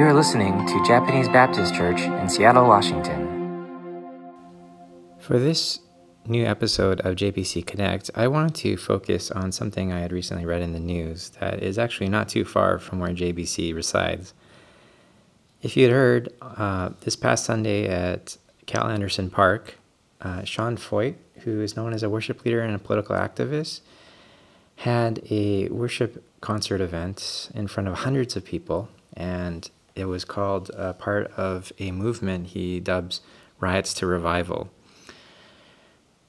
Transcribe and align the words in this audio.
You're 0.00 0.14
listening 0.14 0.66
to 0.66 0.82
Japanese 0.86 1.28
Baptist 1.28 1.74
Church 1.74 2.00
in 2.00 2.26
Seattle, 2.26 2.66
Washington. 2.66 3.28
For 5.18 5.38
this 5.38 5.80
new 6.26 6.46
episode 6.46 7.00
of 7.00 7.16
JBC 7.16 7.66
Connect, 7.66 8.10
I 8.14 8.26
wanted 8.26 8.54
to 8.54 8.78
focus 8.78 9.30
on 9.30 9.52
something 9.52 9.92
I 9.92 10.00
had 10.00 10.10
recently 10.10 10.46
read 10.46 10.62
in 10.62 10.72
the 10.72 10.80
news 10.80 11.28
that 11.38 11.62
is 11.62 11.78
actually 11.78 12.08
not 12.08 12.30
too 12.30 12.46
far 12.46 12.78
from 12.78 12.98
where 12.98 13.10
JBC 13.10 13.74
resides. 13.74 14.32
If 15.60 15.76
you 15.76 15.84
had 15.84 15.92
heard, 15.92 16.32
uh, 16.40 16.92
this 17.02 17.14
past 17.14 17.44
Sunday 17.44 17.86
at 17.86 18.38
Cal 18.64 18.88
Anderson 18.88 19.28
Park, 19.28 19.76
uh, 20.22 20.44
Sean 20.44 20.78
Feucht, 20.78 21.16
who 21.40 21.60
is 21.60 21.76
known 21.76 21.92
as 21.92 22.02
a 22.02 22.08
worship 22.08 22.42
leader 22.46 22.62
and 22.62 22.74
a 22.74 22.78
political 22.78 23.16
activist, 23.16 23.82
had 24.76 25.20
a 25.28 25.68
worship 25.68 26.24
concert 26.40 26.80
event 26.80 27.50
in 27.54 27.66
front 27.66 27.86
of 27.86 27.96
hundreds 27.96 28.34
of 28.34 28.46
people, 28.46 28.88
and 29.14 29.68
it 29.94 30.06
was 30.06 30.24
called 30.24 30.70
uh, 30.76 30.92
part 30.94 31.30
of 31.36 31.72
a 31.78 31.90
movement 31.90 32.48
he 32.48 32.80
dubs 32.80 33.20
Riots 33.60 33.94
to 33.94 34.06
Revival. 34.06 34.70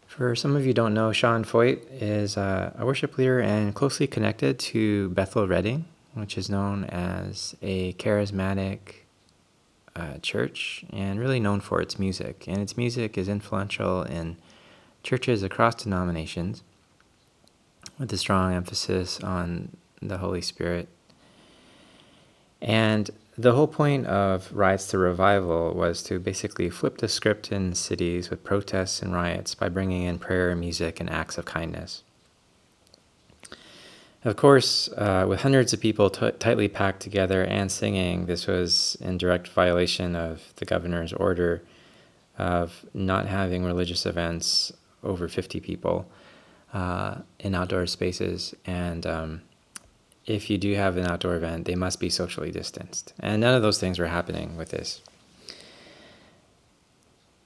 For 0.08 0.36
some 0.36 0.56
of 0.56 0.66
you 0.66 0.74
don't 0.74 0.94
know, 0.94 1.14
Sean 1.14 1.46
Feucht 1.46 1.86
is 1.90 2.36
uh, 2.36 2.74
a 2.78 2.86
worship 2.86 3.18
leader 3.18 3.40
and 3.40 3.74
closely 3.74 4.08
connected 4.08 4.60
to 4.60 5.10
Bethel 5.10 5.48
Redding, 5.48 5.86
which 6.14 6.38
is 6.38 6.50
known 6.50 6.84
as 6.86 7.56
a 7.62 7.94
charismatic 7.94 9.06
uh, 9.96 10.18
church 10.22 10.84
and 10.92 11.20
really 11.20 11.40
known 11.40 11.62
for 11.62 11.82
its 11.82 11.98
music. 11.98 12.46
And 12.48 12.58
its 12.58 12.76
music 12.76 13.18
is 13.18 13.30
influential 13.30 14.04
in 14.04 14.38
churches 15.04 15.44
across 15.44 15.76
denominations 15.76 16.64
with 17.98 18.12
a 18.12 18.18
strong 18.18 18.54
emphasis 18.54 19.20
on 19.22 19.78
the 20.02 20.18
Holy 20.18 20.42
Spirit. 20.42 20.90
And 22.62 23.10
the 23.38 23.54
whole 23.54 23.68
point 23.68 24.06
of 24.08 24.52
Riots 24.54 24.88
to 24.88 24.98
Revival 24.98 25.74
was 25.74 26.04
to 26.04 26.20
basically 26.20 26.70
flip 26.70 26.98
the 26.98 27.08
script 27.08 27.52
in 27.52 27.74
cities 27.74 28.30
with 28.30 28.44
protests 28.44 29.02
and 29.02 29.14
riots 29.14 29.56
by 29.56 29.70
bringing 29.70 30.04
in 30.04 30.20
prayer, 30.20 30.56
music, 30.56 31.00
and 31.00 31.10
acts 31.10 31.38
of 31.38 31.46
kindness. 31.46 32.04
Of 34.24 34.36
course, 34.36 34.88
uh, 34.98 35.26
with 35.28 35.42
hundreds 35.42 35.74
of 35.74 35.80
people 35.80 36.12
t- 36.12 36.32
tightly 36.38 36.68
packed 36.68 37.00
together 37.02 37.44
and 37.44 37.72
singing, 37.72 38.28
this 38.28 38.46
was 38.46 38.96
in 39.02 39.18
direct 39.18 39.48
violation 39.48 40.16
of 40.16 40.54
the 40.58 40.66
governor's 40.66 41.12
order 41.14 41.64
of 42.38 42.86
not 42.94 43.26
having 43.26 43.64
religious 43.64 44.06
events 44.06 44.72
over 45.04 45.28
50 45.28 45.60
people 45.60 46.06
uh, 46.74 47.16
in 47.40 47.56
outdoor 47.56 47.88
spaces. 47.88 48.54
And 48.66 49.08
um, 49.08 49.42
if 50.26 50.50
you 50.50 50.58
do 50.58 50.76
have 50.76 50.98
an 50.98 51.06
outdoor 51.06 51.36
event, 51.36 51.66
they 51.66 51.76
must 51.76 52.00
be 52.00 52.10
socially 52.10 52.52
distanced. 52.52 53.14
And 53.20 53.42
none 53.42 53.56
of 53.56 53.62
those 53.62 53.80
things 53.80 54.00
were 54.00 54.08
happening 54.08 54.56
with 54.58 54.70
this. 54.70 55.02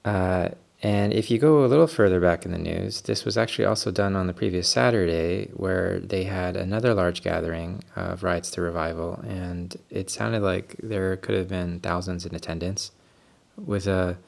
Uh, 0.04 0.50
and 0.82 1.12
if 1.12 1.30
you 1.30 1.38
go 1.38 1.64
a 1.64 1.66
little 1.66 1.86
further 1.86 2.20
back 2.20 2.44
in 2.44 2.52
the 2.52 2.58
news, 2.58 3.00
this 3.00 3.24
was 3.24 3.38
actually 3.38 3.64
also 3.64 3.90
done 3.90 4.14
on 4.14 4.26
the 4.26 4.34
previous 4.34 4.68
Saturday, 4.68 5.50
where 5.54 5.98
they 5.98 6.24
had 6.24 6.54
another 6.54 6.92
large 6.94 7.22
gathering 7.22 7.82
of 7.96 8.22
Riots 8.22 8.50
to 8.52 8.60
Revival, 8.60 9.14
and 9.26 9.74
it 9.90 10.10
sounded 10.10 10.42
like 10.42 10.76
there 10.82 11.16
could 11.16 11.34
have 11.34 11.48
been 11.48 11.80
thousands 11.80 12.26
in 12.26 12.34
attendance, 12.34 12.92
with 13.56 13.86
a 13.86 14.18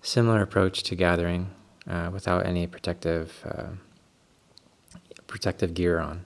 similar 0.00 0.42
approach 0.42 0.84
to 0.84 0.94
gathering 0.94 1.50
uh, 1.88 2.08
without 2.12 2.46
any 2.46 2.66
protective 2.66 3.44
uh, 3.44 3.74
protective 5.26 5.74
gear 5.74 5.98
on. 5.98 6.24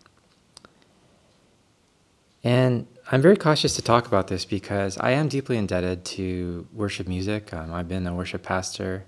And 2.44 2.86
I'm 3.10 3.22
very 3.22 3.36
cautious 3.36 3.76
to 3.76 3.82
talk 3.82 4.06
about 4.06 4.28
this 4.28 4.44
because 4.44 4.98
I 4.98 5.12
am 5.12 5.28
deeply 5.28 5.56
indebted 5.56 6.04
to 6.16 6.66
worship 6.72 7.06
music. 7.06 7.52
Um, 7.52 7.72
I've 7.72 7.88
been 7.88 8.06
a 8.06 8.14
worship 8.14 8.42
pastor 8.42 9.04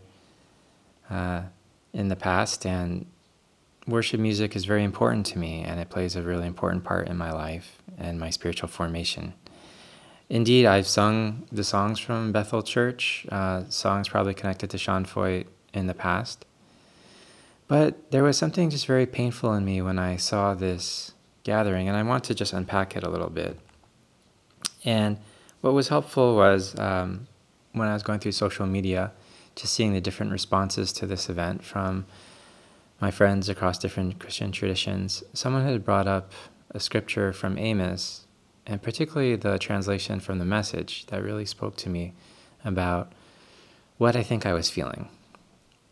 uh, 1.10 1.42
in 1.92 2.08
the 2.08 2.16
past, 2.16 2.64
and 2.64 3.06
worship 3.86 4.20
music 4.20 4.54
is 4.54 4.64
very 4.64 4.84
important 4.84 5.26
to 5.26 5.38
me, 5.38 5.62
and 5.62 5.80
it 5.80 5.90
plays 5.90 6.16
a 6.16 6.22
really 6.22 6.46
important 6.46 6.84
part 6.84 7.08
in 7.08 7.16
my 7.16 7.32
life 7.32 7.82
and 7.98 8.18
my 8.18 8.30
spiritual 8.30 8.68
formation. 8.68 9.34
Indeed, 10.28 10.66
I've 10.66 10.86
sung 10.86 11.46
the 11.52 11.64
songs 11.64 11.98
from 11.98 12.32
Bethel 12.32 12.62
Church, 12.62 13.26
uh, 13.30 13.64
songs 13.68 14.08
probably 14.08 14.34
connected 14.34 14.70
to 14.70 14.78
Sean 14.78 15.04
Feucht 15.04 15.46
in 15.72 15.86
the 15.86 15.94
past. 15.94 16.46
But 17.68 18.10
there 18.10 18.22
was 18.22 18.38
something 18.38 18.70
just 18.70 18.86
very 18.86 19.06
painful 19.06 19.52
in 19.54 19.64
me 19.64 19.82
when 19.82 19.98
I 19.98 20.16
saw 20.16 20.54
this 20.54 21.12
gathering, 21.44 21.88
and 21.88 21.96
I 21.96 22.02
want 22.02 22.24
to 22.24 22.34
just 22.34 22.52
unpack 22.52 22.96
it 22.96 23.04
a 23.04 23.08
little 23.08 23.30
bit. 23.30 23.58
And 24.84 25.18
what 25.60 25.72
was 25.72 25.88
helpful 25.88 26.36
was 26.36 26.78
um, 26.78 27.26
when 27.72 27.88
I 27.88 27.94
was 27.94 28.02
going 28.02 28.18
through 28.18 28.32
social 28.32 28.66
media, 28.66 29.12
just 29.54 29.72
seeing 29.72 29.92
the 29.92 30.00
different 30.00 30.32
responses 30.32 30.92
to 30.94 31.06
this 31.06 31.28
event 31.28 31.62
from 31.62 32.06
my 33.00 33.10
friends 33.10 33.48
across 33.48 33.78
different 33.78 34.18
Christian 34.18 34.52
traditions. 34.52 35.22
Someone 35.32 35.64
had 35.64 35.84
brought 35.84 36.06
up 36.06 36.32
a 36.70 36.80
scripture 36.80 37.32
from 37.32 37.58
Amos, 37.58 38.26
and 38.66 38.82
particularly 38.82 39.36
the 39.36 39.58
translation 39.58 40.20
from 40.20 40.38
the 40.38 40.44
message 40.44 41.06
that 41.06 41.22
really 41.22 41.46
spoke 41.46 41.76
to 41.76 41.88
me 41.88 42.14
about 42.64 43.12
what 43.98 44.16
I 44.16 44.22
think 44.22 44.44
I 44.44 44.54
was 44.54 44.70
feeling. 44.70 45.08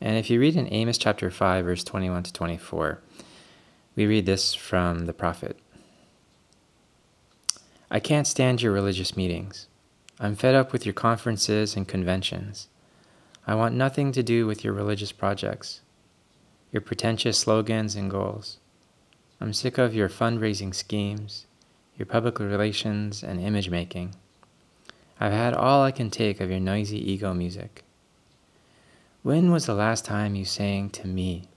And 0.00 0.16
if 0.16 0.30
you 0.30 0.40
read 0.40 0.56
in 0.56 0.72
Amos 0.72 0.98
chapter 0.98 1.30
5, 1.30 1.64
verse 1.64 1.84
21 1.84 2.24
to 2.24 2.32
24, 2.32 3.00
we 3.94 4.06
read 4.06 4.26
this 4.26 4.54
from 4.54 5.06
the 5.06 5.12
prophet 5.12 5.58
I 7.94 8.00
can't 8.00 8.26
stand 8.26 8.62
your 8.62 8.72
religious 8.72 9.18
meetings. 9.18 9.66
I'm 10.18 10.34
fed 10.34 10.54
up 10.54 10.72
with 10.72 10.86
your 10.86 10.94
conferences 10.94 11.76
and 11.76 11.86
conventions. 11.86 12.68
I 13.46 13.54
want 13.54 13.74
nothing 13.74 14.12
to 14.12 14.22
do 14.22 14.46
with 14.46 14.64
your 14.64 14.72
religious 14.72 15.12
projects, 15.12 15.82
your 16.70 16.80
pretentious 16.80 17.36
slogans 17.36 17.94
and 17.94 18.10
goals. 18.10 18.56
I'm 19.42 19.52
sick 19.52 19.76
of 19.76 19.94
your 19.94 20.08
fundraising 20.08 20.74
schemes, 20.74 21.44
your 21.98 22.06
public 22.06 22.38
relations, 22.38 23.22
and 23.22 23.38
image 23.38 23.68
making. 23.68 24.14
I've 25.20 25.32
had 25.32 25.52
all 25.52 25.82
I 25.82 25.90
can 25.90 26.08
take 26.08 26.40
of 26.40 26.48
your 26.48 26.60
noisy 26.60 27.12
ego 27.12 27.34
music. 27.34 27.84
When 29.22 29.52
was 29.52 29.66
the 29.66 29.74
last 29.74 30.06
time 30.06 30.34
you 30.34 30.46
sang 30.46 30.88
to 30.90 31.06
me? 31.06 31.48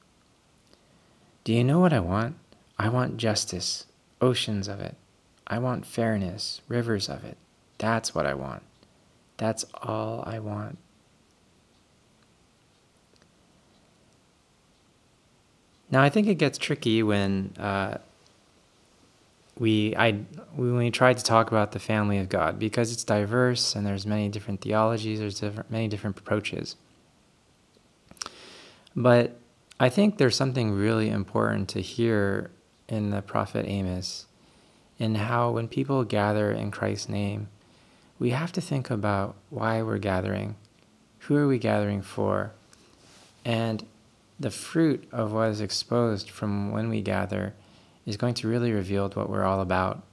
Do 1.46 1.54
you 1.54 1.64
know 1.64 1.80
what 1.80 1.94
I 1.94 2.00
want? 2.00 2.36
I 2.78 2.90
want 2.90 3.18
justice, 3.18 3.86
oceans 4.20 4.68
of 4.68 4.82
it. 4.82 4.96
I 5.48 5.60
want 5.60 5.86
fairness, 5.86 6.62
rivers 6.68 7.08
of 7.08 7.24
it. 7.24 7.38
That's 7.78 8.16
what 8.16 8.26
I 8.26 8.34
want. 8.34 8.64
That's 9.38 9.64
all 9.82 10.24
I 10.26 10.40
want. 10.40 10.80
Now, 15.92 16.02
I 16.02 16.10
think 16.10 16.28
it 16.28 16.36
gets 16.36 16.58
tricky 16.58 17.04
when 17.04 17.54
uh, 17.60 18.00
we 19.60 19.96
I 19.96 20.14
when 20.56 20.78
we 20.78 20.90
try 20.90 21.14
to 21.14 21.24
talk 21.24 21.52
about 21.52 21.74
the 21.74 21.80
family 21.80 22.18
of 22.18 22.28
God 22.28 22.58
because 22.58 22.92
it's 22.92 23.04
diverse 23.04 23.76
and 23.76 23.86
there's 23.86 24.08
many 24.08 24.30
different 24.30 24.62
theologies, 24.62 25.20
there's 25.20 25.40
different, 25.40 25.70
many 25.70 25.88
different 25.88 26.18
approaches. 26.18 26.76
But 28.96 29.38
I 29.80 29.90
think 29.90 30.18
there's 30.18 30.38
something 30.38 30.72
really 30.72 31.10
important 31.10 31.68
to 31.70 31.82
hear 31.82 32.52
in 32.88 33.10
the 33.10 33.22
prophet 33.22 33.66
Amos 33.68 34.26
in 34.98 35.16
how 35.16 35.52
when 35.52 35.68
people 35.68 36.06
gather 36.06 36.50
in 36.50 36.72
Christ's 36.72 37.10
name, 37.10 37.50
we 38.18 38.30
have 38.30 38.54
to 38.54 38.62
think 38.62 38.90
about 38.90 39.36
why 39.50 39.82
we're 39.82 39.98
gathering, 39.98 40.56
who 41.20 41.36
are 41.36 41.48
we 41.48 41.60
gathering 41.60 42.02
for, 42.02 42.54
and 43.44 43.86
the 44.40 44.50
fruit 44.50 45.08
of 45.12 45.34
what 45.34 45.50
is 45.50 45.60
exposed 45.60 46.30
from 46.30 46.72
when 46.72 46.88
we 46.88 47.02
gather 47.02 47.54
is 48.06 48.16
going 48.16 48.34
to 48.36 48.48
really 48.48 48.72
reveal 48.72 49.10
what 49.10 49.30
we're 49.30 49.44
all 49.44 49.60
about. 49.60 50.04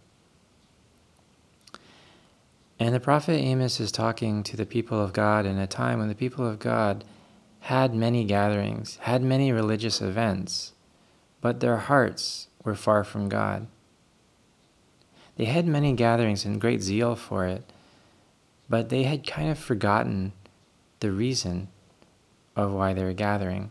And 2.80 2.92
the 2.92 3.00
prophet 3.00 3.34
Amos 3.34 3.78
is 3.78 3.92
talking 3.92 4.42
to 4.42 4.56
the 4.56 4.66
people 4.66 5.00
of 5.00 5.12
God 5.12 5.46
in 5.46 5.56
a 5.58 5.68
time 5.68 6.00
when 6.00 6.08
the 6.08 6.16
people 6.16 6.44
of 6.44 6.58
God 6.58 7.04
had 7.62 7.94
many 7.94 8.24
gatherings, 8.24 8.96
had 9.02 9.22
many 9.22 9.52
religious 9.52 10.00
events, 10.00 10.72
but 11.40 11.60
their 11.60 11.76
hearts 11.76 12.48
were 12.64 12.74
far 12.74 13.04
from 13.04 13.28
God. 13.28 13.68
They 15.36 15.44
had 15.44 15.64
many 15.64 15.92
gatherings 15.92 16.44
and 16.44 16.60
great 16.60 16.82
zeal 16.82 17.14
for 17.14 17.46
it, 17.46 17.62
but 18.68 18.88
they 18.88 19.04
had 19.04 19.24
kind 19.24 19.48
of 19.48 19.60
forgotten 19.60 20.32
the 20.98 21.12
reason 21.12 21.68
of 22.56 22.72
why 22.72 22.92
they 22.92 23.04
were 23.04 23.12
gathering. 23.12 23.70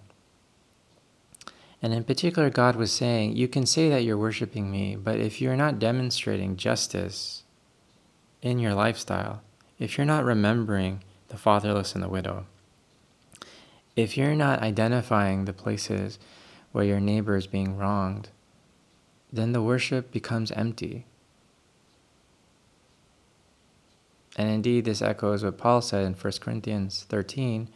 And 1.81 1.93
in 1.93 2.05
particular, 2.05 2.49
God 2.49 2.77
was 2.77 2.93
saying, 2.93 3.35
You 3.35 3.49
can 3.49 3.65
say 3.65 3.89
that 3.89 4.05
you're 4.05 4.17
worshiping 4.17 4.71
me, 4.71 4.95
but 4.95 5.19
if 5.19 5.41
you're 5.41 5.57
not 5.57 5.79
demonstrating 5.79 6.55
justice 6.55 7.43
in 8.41 8.57
your 8.57 8.73
lifestyle, 8.73 9.41
if 9.79 9.97
you're 9.97 10.05
not 10.05 10.23
remembering 10.23 11.03
the 11.27 11.38
fatherless 11.38 11.93
and 11.93 12.01
the 12.01 12.09
widow, 12.09 12.45
if 13.95 14.17
you're 14.17 14.35
not 14.35 14.61
identifying 14.61 15.45
the 15.45 15.53
places 15.53 16.17
where 16.71 16.85
your 16.85 16.99
neighbor 16.99 17.35
is 17.35 17.47
being 17.47 17.77
wronged, 17.77 18.29
then 19.31 19.51
the 19.51 19.61
worship 19.61 20.11
becomes 20.11 20.51
empty. 20.51 21.05
And 24.38 24.49
indeed, 24.49 24.85
this 24.85 25.01
echoes 25.01 25.43
what 25.43 25.57
Paul 25.57 25.81
said 25.81 26.05
in 26.05 26.13
1 26.13 26.33
Corinthians 26.39 27.05
13, 27.09 27.69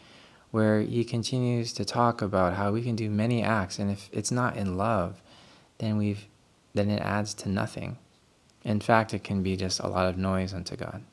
where 0.51 0.81
he 0.81 1.03
continues 1.03 1.73
to 1.73 1.83
talk 1.83 2.21
about 2.21 2.53
how 2.53 2.71
we 2.71 2.81
can 2.81 2.95
do 2.95 3.09
many 3.09 3.43
acts, 3.43 3.77
and 3.77 3.91
if 3.91 4.09
it's 4.13 4.31
not 4.31 4.55
in 4.55 4.77
love, 4.77 5.21
then 5.79 5.97
we've 5.97 6.27
then 6.73 6.89
it 6.89 7.01
adds 7.01 7.33
to 7.33 7.49
nothing. 7.49 7.97
In 8.63 8.81
fact, 8.81 9.13
it 9.13 9.23
can 9.23 9.41
be 9.41 9.55
just 9.55 9.79
a 9.79 9.87
lot 9.87 10.07
of 10.07 10.17
noise 10.17 10.53
unto 10.53 10.75
God. 10.75 11.03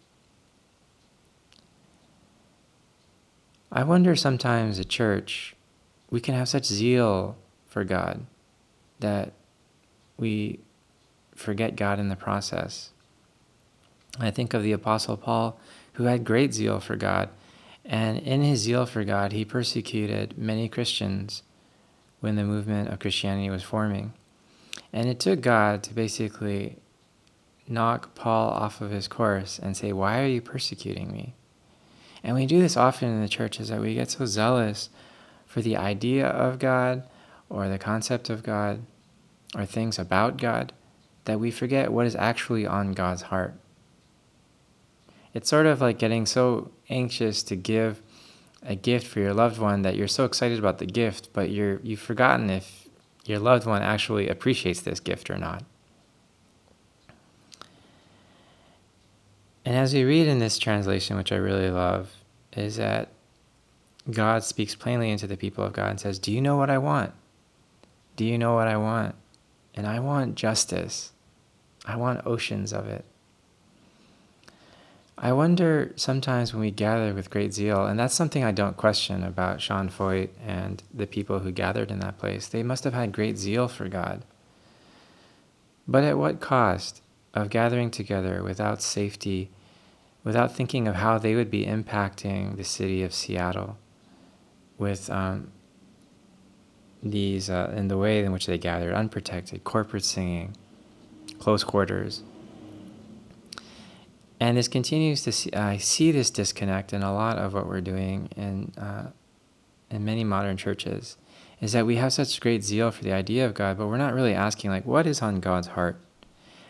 I 3.74 3.84
wonder 3.84 4.14
sometimes 4.14 4.78
at 4.78 4.90
church, 4.90 5.56
we 6.10 6.20
can 6.20 6.34
have 6.34 6.48
such 6.48 6.66
zeal 6.66 7.38
for 7.66 7.84
God 7.84 8.26
that 9.00 9.32
we 10.18 10.60
forget 11.34 11.74
God 11.74 11.98
in 11.98 12.10
the 12.10 12.16
process. 12.16 12.90
I 14.20 14.30
think 14.30 14.52
of 14.52 14.62
the 14.62 14.72
Apostle 14.72 15.16
Paul, 15.16 15.58
who 15.94 16.04
had 16.04 16.22
great 16.22 16.52
zeal 16.52 16.80
for 16.80 16.96
God. 16.96 17.30
And 17.82 18.18
in 18.18 18.42
his 18.42 18.60
zeal 18.60 18.84
for 18.84 19.04
God, 19.04 19.32
he 19.32 19.44
persecuted 19.44 20.36
many 20.36 20.68
Christians 20.68 21.42
when 22.20 22.36
the 22.36 22.44
movement 22.44 22.90
of 22.90 22.98
Christianity 22.98 23.48
was 23.48 23.62
forming. 23.62 24.12
And 24.92 25.08
it 25.08 25.18
took 25.18 25.40
God 25.40 25.82
to 25.84 25.94
basically 25.94 26.76
knock 27.66 28.14
Paul 28.14 28.50
off 28.50 28.82
of 28.82 28.90
his 28.90 29.08
course 29.08 29.58
and 29.58 29.74
say, 29.74 29.92
Why 29.94 30.20
are 30.20 30.26
you 30.26 30.42
persecuting 30.42 31.10
me? 31.10 31.34
And 32.24 32.36
we 32.36 32.46
do 32.46 32.60
this 32.60 32.76
often 32.76 33.08
in 33.08 33.20
the 33.20 33.28
church 33.28 33.58
is 33.60 33.68
that 33.68 33.80
we 33.80 33.94
get 33.94 34.10
so 34.10 34.26
zealous 34.26 34.90
for 35.46 35.60
the 35.60 35.76
idea 35.76 36.26
of 36.26 36.58
God 36.58 37.02
or 37.48 37.68
the 37.68 37.78
concept 37.78 38.30
of 38.30 38.42
God 38.42 38.82
or 39.54 39.66
things 39.66 39.98
about 39.98 40.38
God 40.38 40.72
that 41.24 41.40
we 41.40 41.50
forget 41.50 41.92
what 41.92 42.06
is 42.06 42.16
actually 42.16 42.66
on 42.66 42.92
God's 42.92 43.22
heart. 43.22 43.54
It's 45.34 45.48
sort 45.48 45.66
of 45.66 45.80
like 45.80 45.98
getting 45.98 46.26
so 46.26 46.70
anxious 46.88 47.42
to 47.44 47.56
give 47.56 48.02
a 48.62 48.74
gift 48.74 49.06
for 49.06 49.20
your 49.20 49.34
loved 49.34 49.58
one 49.58 49.82
that 49.82 49.96
you're 49.96 50.08
so 50.08 50.24
excited 50.24 50.58
about 50.58 50.78
the 50.78 50.86
gift, 50.86 51.30
but 51.32 51.50
you're 51.50 51.80
you've 51.82 52.00
forgotten 52.00 52.50
if 52.50 52.88
your 53.24 53.38
loved 53.38 53.66
one 53.66 53.82
actually 53.82 54.28
appreciates 54.28 54.80
this 54.80 55.00
gift 55.00 55.30
or 55.30 55.38
not. 55.38 55.64
And 59.64 59.76
as 59.76 59.94
we 59.94 60.04
read 60.04 60.26
in 60.26 60.38
this 60.38 60.58
translation, 60.58 61.16
which 61.16 61.32
I 61.32 61.36
really 61.36 61.70
love, 61.70 62.12
is 62.56 62.76
that 62.76 63.08
God 64.10 64.42
speaks 64.42 64.74
plainly 64.74 65.10
into 65.10 65.26
the 65.26 65.36
people 65.36 65.64
of 65.64 65.72
God 65.72 65.90
and 65.90 66.00
says, 66.00 66.18
Do 66.18 66.32
you 66.32 66.40
know 66.40 66.56
what 66.56 66.70
I 66.70 66.78
want? 66.78 67.12
Do 68.16 68.24
you 68.24 68.36
know 68.36 68.54
what 68.54 68.68
I 68.68 68.76
want? 68.76 69.14
And 69.74 69.86
I 69.86 70.00
want 70.00 70.34
justice. 70.34 71.12
I 71.86 71.96
want 71.96 72.26
oceans 72.26 72.72
of 72.72 72.86
it. 72.88 73.04
I 75.16 75.32
wonder 75.32 75.92
sometimes 75.94 76.52
when 76.52 76.60
we 76.60 76.72
gather 76.72 77.14
with 77.14 77.30
great 77.30 77.54
zeal, 77.54 77.86
and 77.86 77.98
that's 77.98 78.14
something 78.14 78.42
I 78.42 78.50
don't 78.50 78.76
question 78.76 79.22
about 79.22 79.60
Sean 79.60 79.88
Feucht 79.88 80.30
and 80.44 80.82
the 80.92 81.06
people 81.06 81.38
who 81.38 81.52
gathered 81.52 81.92
in 81.92 82.00
that 82.00 82.18
place. 82.18 82.48
They 82.48 82.64
must 82.64 82.82
have 82.82 82.94
had 82.94 83.12
great 83.12 83.38
zeal 83.38 83.68
for 83.68 83.88
God. 83.88 84.24
But 85.86 86.02
at 86.02 86.18
what 86.18 86.40
cost 86.40 87.01
of 87.34 87.50
gathering 87.50 87.90
together 87.90 88.42
without 88.42 88.82
safety, 88.82 89.50
without 90.24 90.54
thinking 90.54 90.86
of 90.86 90.96
how 90.96 91.18
they 91.18 91.34
would 91.34 91.50
be 91.50 91.64
impacting 91.64 92.56
the 92.56 92.64
city 92.64 93.02
of 93.02 93.14
Seattle 93.14 93.78
with 94.78 95.10
um, 95.10 95.52
these, 97.02 97.50
uh, 97.50 97.72
in 97.76 97.88
the 97.88 97.96
way 97.96 98.24
in 98.24 98.32
which 98.32 98.46
they 98.46 98.58
gathered, 98.58 98.94
unprotected, 98.94 99.64
corporate 99.64 100.04
singing, 100.04 100.56
close 101.38 101.64
quarters. 101.64 102.22
And 104.38 104.56
this 104.56 104.68
continues 104.68 105.22
to 105.22 105.32
see, 105.32 105.52
I 105.52 105.76
see 105.76 106.10
this 106.10 106.30
disconnect 106.30 106.92
in 106.92 107.02
a 107.02 107.14
lot 107.14 107.38
of 107.38 107.54
what 107.54 107.66
we're 107.66 107.80
doing 107.80 108.28
in, 108.36 108.72
uh, 108.76 109.10
in 109.90 110.04
many 110.04 110.24
modern 110.24 110.56
churches, 110.56 111.16
is 111.60 111.72
that 111.72 111.86
we 111.86 111.96
have 111.96 112.12
such 112.12 112.40
great 112.40 112.64
zeal 112.64 112.90
for 112.90 113.04
the 113.04 113.12
idea 113.12 113.46
of 113.46 113.54
God, 113.54 113.78
but 113.78 113.86
we're 113.86 113.98
not 113.98 114.14
really 114.14 114.34
asking, 114.34 114.70
like, 114.70 114.84
what 114.84 115.06
is 115.06 115.22
on 115.22 115.38
God's 115.38 115.68
heart? 115.68 116.00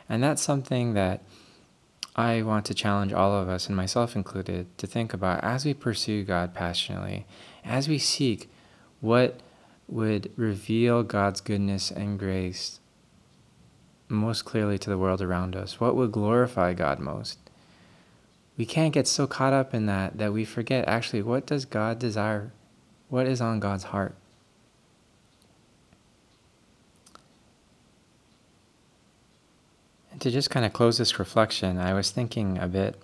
And 0.09 0.23
that's 0.23 0.43
something 0.43 0.95
that 0.95 1.23
I 2.15 2.43
want 2.43 2.67
to 2.67 2.75
challenge 2.75 3.13
all 3.13 3.35
of 3.35 3.49
us, 3.49 3.67
and 3.67 3.77
myself 3.77 4.15
included, 4.15 4.77
to 4.79 4.87
think 4.87 5.15
about 5.15 5.43
as 5.43 5.65
we 5.65 5.73
pursue 5.73 6.25
God 6.25 6.53
passionately, 6.53 7.25
as 7.65 7.89
we 7.89 7.99
seek 7.99 8.51
what 9.01 9.41
would 9.89 10.31
reveal 10.37 11.03
God's 11.03 11.41
goodness 11.41 11.91
and 11.91 12.19
grace 12.19 12.81
most 14.09 14.45
clearly 14.45 14.79
to 14.79 14.91
the 14.91 14.99
world 14.99 15.23
around 15.23 15.57
us, 15.57 15.81
what 15.81 15.97
would 15.97 16.13
glorify 16.13 16.75
God 16.75 16.99
most. 16.99 17.39
We 18.59 18.67
can't 18.67 18.93
get 18.93 19.09
so 19.09 19.27
caught 19.27 19.55
up 19.55 19.73
in 19.73 19.87
that 19.87 20.19
that 20.19 20.33
we 20.33 20.45
forget 20.45 20.87
actually 20.87 21.23
what 21.23 21.47
does 21.47 21.65
God 21.65 21.99
desire? 21.99 22.53
What 23.09 23.27
is 23.27 23.41
on 23.41 23.61
God's 23.61 23.85
heart? 23.85 24.15
To 30.23 30.31
just 30.31 30.51
kind 30.51 30.65
of 30.65 30.73
close 30.73 30.99
this 30.99 31.19
reflection, 31.19 31.79
I 31.79 31.95
was 31.95 32.13
thinking 32.13 32.57
a 32.57 32.69
bit 32.69 32.97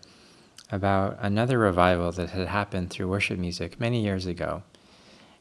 about 0.70 1.19
another 1.20 1.59
revival 1.59 2.12
that 2.12 2.31
had 2.31 2.47
happened 2.47 2.91
through 2.91 3.09
worship 3.09 3.38
music 3.38 3.81
many 3.81 4.00
years 4.03 4.25
ago. 4.25 4.62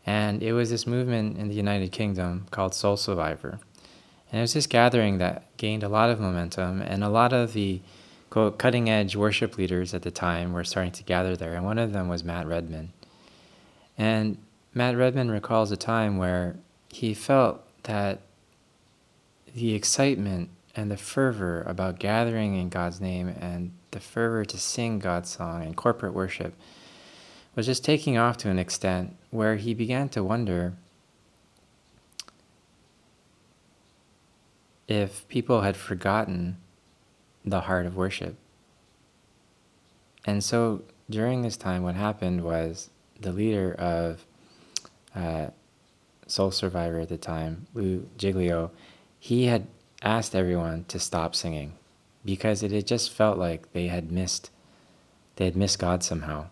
And 0.04 0.42
it 0.42 0.54
was 0.54 0.72
this 0.72 0.88
movement 0.88 1.38
in 1.38 1.50
the 1.50 1.54
United 1.54 1.92
Kingdom 1.92 2.48
called 2.50 2.74
Soul 2.74 2.98
Survivor. 2.98 3.60
And 4.32 4.40
it 4.40 4.42
was 4.42 4.56
this 4.56 4.66
gathering 4.66 5.20
that 5.20 5.56
gained 5.58 5.84
a 5.84 5.90
lot 5.90 6.10
of 6.10 6.20
momentum, 6.20 6.82
and 6.82 7.04
a 7.04 7.10
lot 7.10 7.32
of 7.32 7.54
the 7.54 7.82
quote, 8.32 8.58
cutting 8.58 8.90
edge 8.90 9.16
worship 9.16 9.58
leaders 9.58 9.94
at 9.94 10.02
the 10.02 10.12
time 10.12 10.54
were 10.54 10.64
starting 10.64 10.92
to 10.94 11.04
gather 11.04 11.36
there. 11.36 11.54
And 11.54 11.64
one 11.64 11.78
of 11.78 11.94
them 11.94 12.08
was 12.08 12.24
Matt 12.24 12.48
Redman. 12.48 12.92
And 14.00 14.38
Matt 14.74 14.98
Redman 14.98 15.30
recalls 15.30 15.72
a 15.72 15.78
time 15.78 16.18
where 16.18 16.56
he 16.90 17.14
felt 17.14 17.62
that 17.84 18.22
the 19.54 19.76
excitement 19.76 20.50
and 20.78 20.92
the 20.92 20.96
fervor 20.96 21.64
about 21.64 21.98
gathering 21.98 22.56
in 22.56 22.70
God's 22.70 23.02
name 23.02 23.28
and 23.28 23.72
the 23.92 24.00
fervor 24.00 24.46
to 24.46 24.58
sing 24.60 25.00
God's 25.00 25.30
song 25.30 25.64
and 25.64 25.76
corporate 25.76 26.14
worship 26.14 26.54
was 27.56 27.66
just 27.66 27.84
taking 27.84 28.16
off 28.16 28.38
to 28.38 28.50
an 28.50 28.60
extent 28.60 29.16
where 29.32 29.56
he 29.56 29.74
began 29.74 30.08
to 30.10 30.24
wonder 30.24 30.76
if 34.88 35.28
people 35.28 35.62
had 35.62 35.76
forgotten 35.76 36.58
the 37.44 37.62
heart 37.62 37.88
of 37.88 37.96
worship. 37.96 38.36
And 40.26 40.44
so 40.44 40.84
during 41.10 41.42
this 41.42 41.58
time, 41.58 41.82
what 41.82 41.96
happened 41.96 42.44
was 42.44 42.92
the 43.20 43.32
leader 43.32 43.74
of 43.74 44.26
uh, 45.16 45.48
Soul 46.28 46.52
Survivor 46.52 47.00
at 47.00 47.10
the 47.10 47.18
time, 47.18 47.66
Lou 47.74 48.08
Giglio, 48.18 48.70
he 49.20 49.46
had 49.46 49.66
asked 50.02 50.36
everyone 50.36 50.86
to 50.88 51.00
stop 51.00 51.36
singing 51.36 51.74
because 52.24 52.62
it 52.64 52.72
had 52.72 52.86
just 52.88 53.12
felt 53.12 53.38
like 53.38 53.72
they 53.74 53.88
had 53.88 54.12
missed 54.12 54.52
they 55.38 55.46
had 55.46 55.56
missed 55.56 55.80
God 55.80 56.04
somehow. 56.04 56.48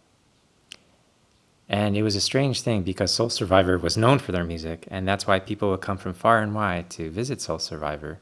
And 1.67 1.97
it 1.97 2.03
was 2.03 2.15
a 2.15 2.21
strange 2.21 2.61
thing 2.61 2.83
because 2.83 3.11
Soul 3.11 3.29
Survivor 3.29 3.77
was 3.79 3.97
known 3.97 4.19
for 4.19 4.31
their 4.31 4.43
music, 4.43 4.87
and 4.91 5.07
that's 5.07 5.25
why 5.25 5.39
people 5.39 5.71
would 5.71 5.81
come 5.81 5.97
from 5.97 6.13
far 6.13 6.41
and 6.41 6.53
wide 6.53 6.91
to 6.91 7.09
visit 7.09 7.41
Soul 7.41 7.57
Survivor. 7.57 8.19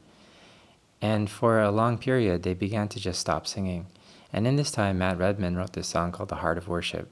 And 1.02 1.28
for 1.28 1.60
a 1.60 1.70
long 1.70 1.98
period, 1.98 2.42
they 2.42 2.54
began 2.54 2.88
to 2.88 2.98
just 2.98 3.20
stop 3.20 3.46
singing. 3.46 3.86
And 4.32 4.46
in 4.46 4.56
this 4.56 4.70
time, 4.70 4.98
Matt 4.98 5.18
Redman 5.18 5.56
wrote 5.56 5.74
this 5.74 5.88
song 5.88 6.10
called 6.10 6.30
The 6.30 6.36
Heart 6.36 6.56
of 6.56 6.68
Worship. 6.68 7.10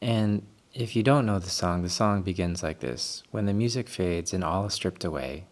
And 0.00 0.46
if 0.72 0.96
you 0.96 1.02
don't 1.02 1.26
know 1.26 1.38
the 1.38 1.50
song, 1.50 1.82
the 1.82 1.90
song 1.90 2.22
begins 2.22 2.62
like 2.62 2.80
this 2.80 3.22
When 3.30 3.44
the 3.44 3.52
music 3.52 3.88
fades 3.88 4.32
and 4.32 4.42
all 4.42 4.64
is 4.64 4.72
stripped 4.72 5.04
away, 5.04 5.44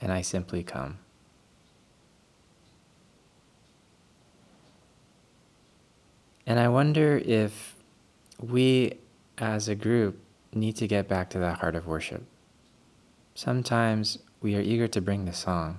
and 0.00 0.12
I 0.12 0.22
simply 0.22 0.62
come. 0.62 0.98
And 6.46 6.60
I 6.60 6.68
wonder 6.68 7.20
if 7.24 7.74
we 8.40 8.98
as 9.38 9.68
a 9.68 9.74
group 9.74 10.18
need 10.54 10.76
to 10.76 10.86
get 10.86 11.08
back 11.08 11.28
to 11.30 11.38
that 11.40 11.58
heart 11.58 11.74
of 11.74 11.86
worship. 11.86 12.22
Sometimes 13.34 14.18
we 14.40 14.54
are 14.54 14.60
eager 14.60 14.88
to 14.88 15.00
bring 15.00 15.24
the 15.24 15.32
song, 15.32 15.78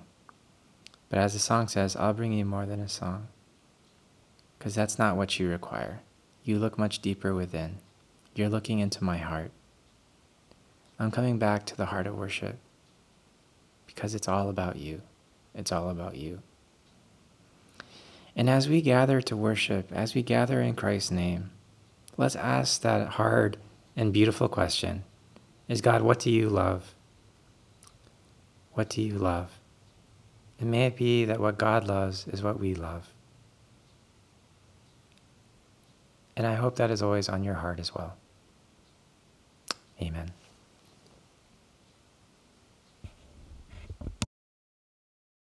but 1.09 1.19
as 1.19 1.33
the 1.33 1.39
song 1.39 1.67
says, 1.67 1.95
I'll 1.95 2.13
bring 2.13 2.33
you 2.33 2.45
more 2.45 2.65
than 2.65 2.81
a 2.81 2.89
song. 2.89 3.27
Because 4.57 4.75
that's 4.75 4.99
not 4.99 5.15
what 5.15 5.39
you 5.39 5.49
require. 5.49 6.01
You 6.43 6.59
look 6.59 6.77
much 6.77 6.99
deeper 6.99 7.33
within. 7.33 7.77
You're 8.35 8.49
looking 8.49 8.79
into 8.79 9.03
my 9.03 9.17
heart. 9.17 9.51
I'm 10.99 11.11
coming 11.11 11.37
back 11.37 11.65
to 11.67 11.77
the 11.77 11.87
heart 11.87 12.07
of 12.07 12.17
worship 12.17 12.57
because 13.87 14.13
it's 14.13 14.27
all 14.27 14.49
about 14.49 14.75
you. 14.75 15.01
It's 15.55 15.71
all 15.71 15.89
about 15.89 16.15
you. 16.15 16.41
And 18.35 18.47
as 18.49 18.69
we 18.69 18.81
gather 18.81 19.19
to 19.21 19.35
worship, 19.35 19.91
as 19.91 20.13
we 20.13 20.21
gather 20.21 20.61
in 20.61 20.75
Christ's 20.75 21.09
name, 21.09 21.49
let's 22.17 22.35
ask 22.35 22.81
that 22.81 23.09
hard 23.09 23.57
and 23.95 24.13
beautiful 24.13 24.47
question 24.47 25.03
Is 25.67 25.81
God, 25.81 26.03
what 26.03 26.19
do 26.19 26.29
you 26.29 26.47
love? 26.47 26.93
What 28.73 28.89
do 28.89 29.01
you 29.01 29.17
love? 29.17 29.59
And 30.59 30.69
may 30.69 30.85
it 30.85 30.95
be 30.95 31.25
that 31.25 31.39
what 31.39 31.57
God 31.57 31.87
loves 31.87 32.27
is 32.27 32.43
what 32.43 32.59
we 32.59 32.75
love. 32.75 33.07
And 36.35 36.45
I 36.45 36.53
hope 36.53 36.75
that 36.75 36.91
is 36.91 37.01
always 37.01 37.27
on 37.27 37.43
your 37.43 37.55
heart 37.55 37.79
as 37.79 37.95
well. 37.95 38.15
Amen. 39.99 40.31